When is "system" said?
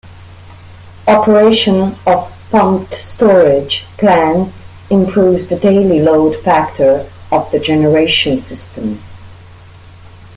8.39-8.99